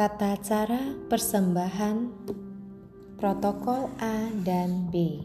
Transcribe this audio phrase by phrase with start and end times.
[0.00, 2.08] Tata cara persembahan
[3.20, 5.20] protokol A dan B.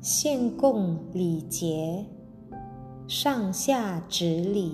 [0.00, 2.08] Xiankong Li Jie,
[3.04, 4.72] Shang Xia Zhi Li.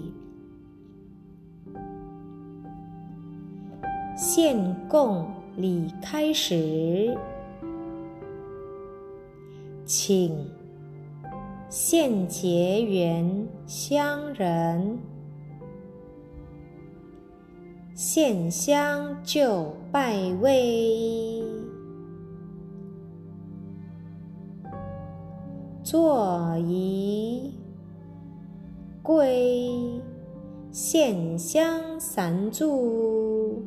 [4.14, 5.18] Xiankong
[5.58, 7.10] Li Kai Shi.
[9.90, 10.54] Qing
[11.67, 15.14] Xian Jie Yuan Xiang Ren.
[17.94, 21.44] 献香就拜位，
[25.84, 27.54] 坐仪
[29.00, 30.03] 归，
[30.72, 31.64] 献香
[32.00, 33.62] 三柱，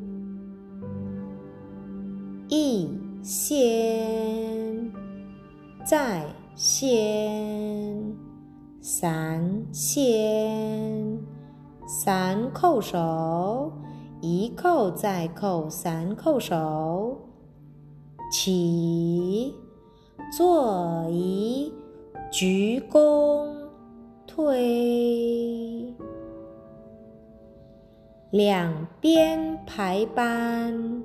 [2.48, 2.86] 一
[3.22, 4.92] 先
[5.86, 6.22] 再
[6.54, 8.14] 先
[8.82, 11.18] 三先
[11.86, 13.72] 三叩首。
[14.20, 17.16] 一叩再叩，三叩首，
[18.32, 19.54] 起，
[20.36, 21.72] 坐仪，
[22.28, 23.48] 鞠躬，
[24.26, 25.94] 退，
[28.30, 31.04] 两边排班，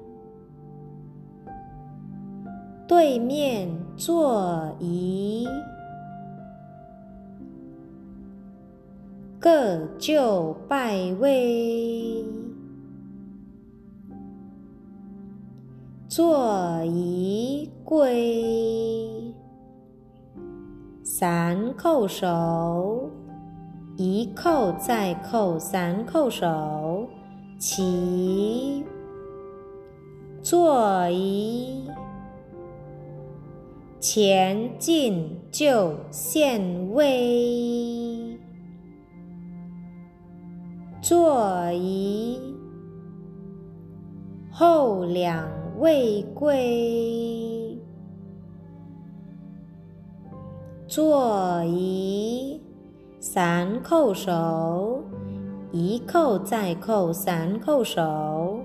[2.87, 5.47] 对面坐仪，
[9.39, 12.25] 各就拜位。
[16.15, 19.33] 坐仪跪，
[21.03, 23.09] 三叩首，
[23.97, 27.07] 一叩再叩，三叩首，
[27.57, 28.85] 起，
[30.43, 31.89] 坐仪，
[33.99, 38.37] 前进就现位，
[41.01, 42.39] 坐仪，
[44.51, 45.62] 后两。
[45.83, 47.77] 未跪，
[50.87, 52.57] 坐仪，
[53.19, 55.03] 三叩首，
[55.73, 58.63] 一叩再叩，三叩首，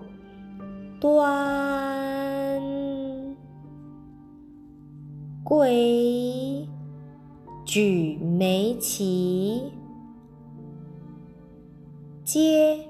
[1.00, 2.62] 端，
[5.42, 6.68] 跪，
[7.64, 9.72] 举眉齐，
[12.22, 12.87] 接。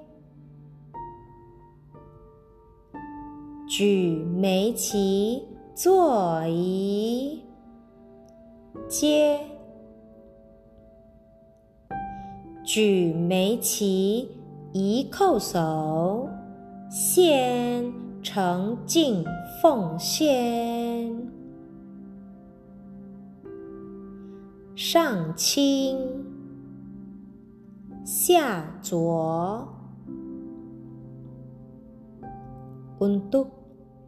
[3.68, 5.42] 举眉齐，
[5.74, 7.42] 坐仪，
[8.88, 9.38] 接；
[12.64, 14.30] 举眉齐，
[14.72, 16.26] 一叩首，
[16.88, 17.92] 献
[18.22, 19.22] 诚敬
[19.60, 21.30] 奉献，
[24.74, 25.98] 上清，
[28.02, 29.68] 下浊
[32.98, 33.57] ，untuk。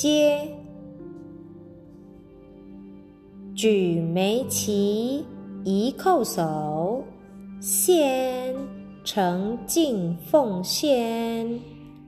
[0.00, 0.48] 接，
[3.52, 5.26] 举眉齐，
[5.64, 7.02] 一叩首，
[7.60, 8.54] 献
[9.02, 11.58] 诚敬奉献，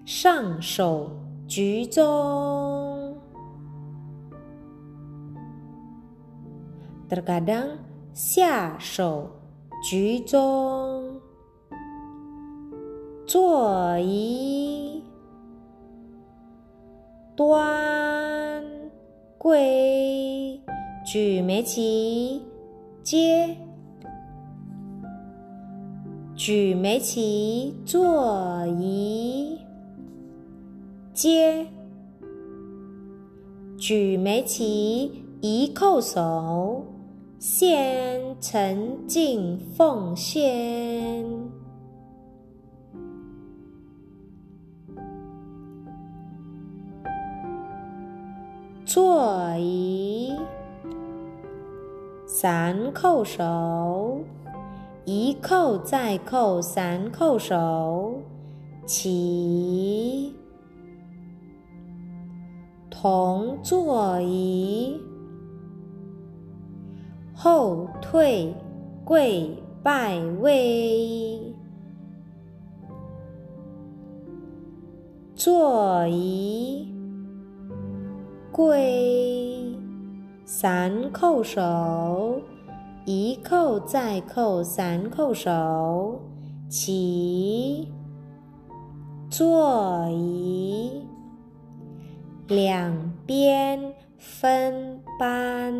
[0.06, 1.10] 上手
[1.48, 3.12] 局中。
[7.08, 7.66] 得噶当
[8.12, 9.28] 下手
[9.82, 11.20] 局中，
[13.26, 15.02] 坐揖。
[17.40, 18.62] 端
[19.38, 20.60] 跪，
[21.06, 22.42] 举眉齐，
[23.02, 23.56] 接，
[26.34, 29.58] 举眉齐，坐仪，
[31.14, 31.66] 接，
[33.78, 36.84] 举眉齐，一叩首，
[37.38, 41.24] 献诚敬奉献。
[48.92, 50.36] 坐仪，
[52.26, 54.24] 三叩首，
[55.04, 58.20] 一叩再叩，三叩首，
[58.84, 60.34] 起，
[62.90, 65.00] 同坐仪，
[67.32, 68.52] 后退
[69.04, 71.54] 跪拜位，
[75.36, 76.92] 坐仪，
[78.60, 79.74] 跪，
[80.44, 82.42] 三叩首，
[83.06, 86.20] 一叩再叩，三叩首，
[86.68, 87.88] 起，
[89.30, 91.06] 坐仪，
[92.48, 95.74] 两边分班，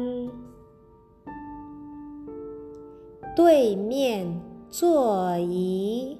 [3.36, 4.40] 对面
[4.70, 6.16] 坐仪。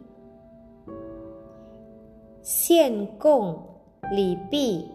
[2.43, 3.59] 献供
[4.12, 4.87] 礼毕，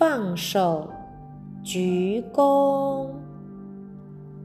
[0.00, 0.88] 放手，
[1.62, 3.10] 鞠躬，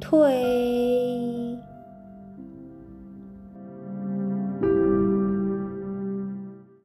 [0.01, 1.57] 退。